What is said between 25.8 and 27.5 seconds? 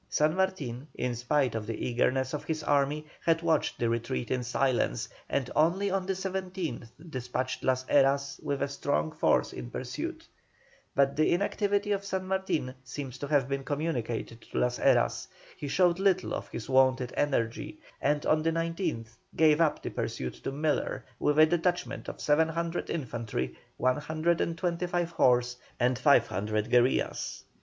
500 guerillas.